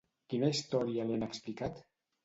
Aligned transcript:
Quina 0.33 0.49
història 0.53 1.07
li 1.11 1.15
han 1.21 1.29
explicat? 1.31 1.89